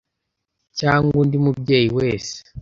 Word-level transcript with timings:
cyangwa 0.79 1.15
undi 1.21 1.37
mubyeyi 1.43 1.89
wese 1.97 2.35